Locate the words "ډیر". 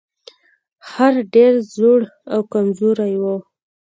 1.33-1.53